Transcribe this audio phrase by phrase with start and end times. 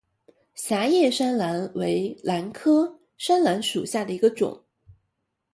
[0.55, 4.63] 狭叶山兰为兰科山兰属下的一个种。